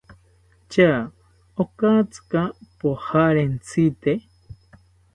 ¿Tya 0.71 0.93
okatsika 1.61 2.41
pojarentsite? 2.79 4.11